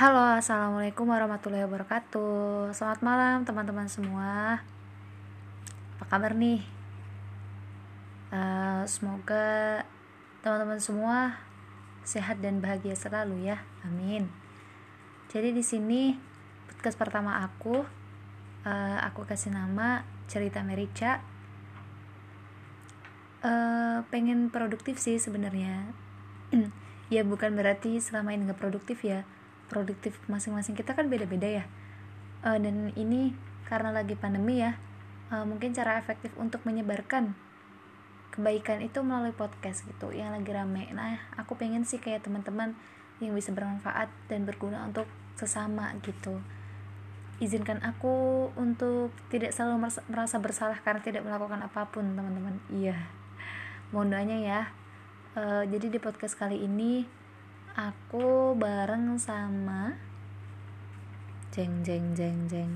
Halo, 0.00 0.32
assalamualaikum 0.32 1.12
warahmatullahi 1.12 1.68
wabarakatuh. 1.68 2.72
Selamat 2.72 3.04
malam, 3.04 3.44
teman-teman 3.44 3.84
semua. 3.84 4.64
Apa 6.00 6.16
kabar 6.16 6.32
nih? 6.32 6.64
Uh, 8.32 8.80
semoga 8.88 9.84
teman-teman 10.40 10.80
semua 10.80 11.36
sehat 12.00 12.40
dan 12.40 12.64
bahagia 12.64 12.96
selalu 12.96 13.44
ya. 13.44 13.60
Amin. 13.84 14.32
Jadi 15.28 15.52
di 15.52 15.60
sini 15.60 16.16
podcast 16.64 16.96
pertama 16.96 17.44
aku, 17.44 17.84
uh, 18.64 18.98
aku 19.04 19.28
kasih 19.28 19.52
nama 19.52 20.08
cerita 20.32 20.64
Merica. 20.64 21.20
Uh, 23.44 24.00
pengen 24.08 24.48
produktif 24.48 24.96
sih 24.96 25.20
sebenarnya. 25.20 25.92
ya 27.12 27.20
bukan 27.20 27.52
berarti 27.52 28.00
selama 28.00 28.32
ini 28.32 28.48
nggak 28.48 28.64
produktif 28.64 29.04
ya 29.04 29.28
produktif 29.70 30.18
masing-masing 30.26 30.74
kita 30.74 30.98
kan 30.98 31.06
beda-beda 31.06 31.62
ya. 31.62 31.64
Uh, 32.42 32.58
dan 32.58 32.90
ini 32.98 33.32
karena 33.70 33.94
lagi 33.94 34.18
pandemi 34.18 34.58
ya 34.58 34.74
uh, 35.30 35.46
mungkin 35.46 35.70
cara 35.70 35.96
efektif 35.96 36.34
untuk 36.36 36.66
menyebarkan 36.66 37.38
kebaikan 38.34 38.82
itu 38.82 39.02
melalui 39.02 39.34
podcast 39.34 39.86
gitu 39.86 40.10
yang 40.10 40.34
lagi 40.34 40.50
rame. 40.50 40.90
Nah 40.90 41.18
aku 41.38 41.54
pengen 41.54 41.86
sih 41.86 41.98
kayak 42.02 42.26
teman-teman 42.26 42.74
yang 43.22 43.34
bisa 43.34 43.54
bermanfaat 43.54 44.10
dan 44.26 44.46
berguna 44.46 44.86
untuk 44.86 45.06
sesama 45.38 45.94
gitu. 46.02 46.38
Izinkan 47.40 47.80
aku 47.80 48.48
untuk 48.54 49.14
tidak 49.32 49.56
selalu 49.56 49.88
merasa 50.12 50.36
bersalah 50.38 50.78
karena 50.84 51.00
tidak 51.00 51.22
melakukan 51.24 51.62
apa 51.64 51.88
pun 51.88 52.04
teman-teman. 52.14 52.58
Iya 52.70 52.98
mohon 53.90 54.14
doanya 54.14 54.38
ya. 54.38 54.60
Uh, 55.34 55.62
jadi 55.66 55.90
di 55.90 55.98
podcast 56.02 56.34
kali 56.34 56.58
ini 56.58 57.06
aku 57.74 58.54
bareng 58.58 59.14
sama 59.18 59.94
jeng 61.50 61.82
jeng 61.82 62.14
jeng 62.14 62.46
jeng 62.46 62.72